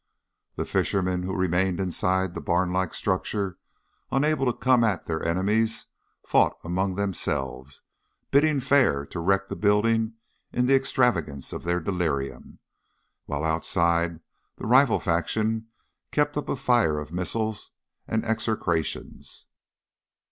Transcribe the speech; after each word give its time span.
The 0.55 0.65
fishermen 0.65 1.21
who 1.21 1.35
remained 1.37 1.79
inside 1.79 2.33
the 2.33 2.41
barnlike 2.41 2.91
structure, 2.95 3.59
unable 4.11 4.47
to 4.51 4.57
come 4.57 4.83
at 4.83 5.05
their 5.05 5.23
enemies, 5.23 5.85
fought 6.25 6.57
among 6.63 6.95
themselves, 6.95 7.83
bidding 8.31 8.61
fair 8.61 9.05
to 9.05 9.19
wreck 9.19 9.47
the 9.47 9.55
building 9.55 10.13
in 10.51 10.65
the 10.65 10.73
extravagance 10.73 11.53
of 11.53 11.65
their 11.65 11.79
delirium, 11.79 12.57
while 13.27 13.43
outside 13.43 14.21
the 14.55 14.65
rival 14.65 14.99
faction 14.99 15.67
kept 16.09 16.35
up 16.35 16.49
a 16.49 16.55
fire 16.55 16.97
of 16.97 17.11
missiles 17.13 17.69
and 18.07 18.25
execrations. 18.25 19.45